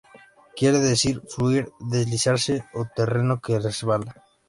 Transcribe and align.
Quiere 0.55 0.79
decir 0.79 1.21
'fluir', 1.29 1.71
'deslizarse' 1.91 2.61
o 2.79 2.81
'terreno 2.93 3.33
que 3.43 3.63
resbala'. 3.67 4.13